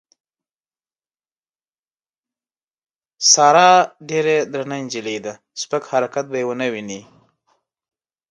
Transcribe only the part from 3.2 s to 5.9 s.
ساره ډېره درنه نجیلۍ ده سپک